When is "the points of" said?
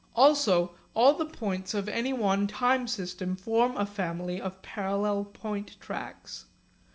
1.13-1.87